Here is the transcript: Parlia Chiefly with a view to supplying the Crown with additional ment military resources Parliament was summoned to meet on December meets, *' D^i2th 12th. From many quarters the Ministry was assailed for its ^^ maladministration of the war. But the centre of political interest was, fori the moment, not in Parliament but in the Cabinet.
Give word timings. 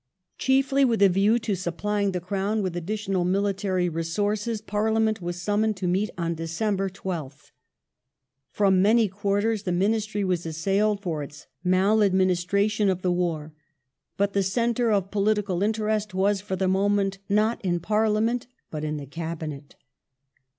Parlia 0.01 0.39
Chiefly 0.39 0.83
with 0.83 0.99
a 1.03 1.09
view 1.09 1.37
to 1.37 1.53
supplying 1.55 2.11
the 2.11 2.19
Crown 2.19 2.63
with 2.63 2.75
additional 2.75 3.23
ment 3.23 3.33
military 3.33 3.87
resources 3.87 4.59
Parliament 4.59 5.21
was 5.21 5.39
summoned 5.39 5.77
to 5.77 5.87
meet 5.87 6.09
on 6.17 6.33
December 6.33 6.85
meets, 6.85 6.99
*' 6.99 7.01
D^i2th 7.01 7.29
12th. 7.35 7.51
From 8.49 8.81
many 8.81 9.07
quarters 9.07 9.61
the 9.61 9.71
Ministry 9.71 10.23
was 10.23 10.43
assailed 10.43 11.01
for 11.01 11.21
its 11.21 11.41
^^ 11.41 11.45
maladministration 11.63 12.89
of 12.89 13.03
the 13.03 13.11
war. 13.11 13.53
But 14.17 14.33
the 14.33 14.41
centre 14.41 14.91
of 14.91 15.11
political 15.11 15.61
interest 15.61 16.15
was, 16.15 16.41
fori 16.41 16.57
the 16.57 16.67
moment, 16.67 17.19
not 17.29 17.63
in 17.63 17.79
Parliament 17.79 18.47
but 18.71 18.83
in 18.83 18.97
the 18.97 19.05
Cabinet. 19.05 19.75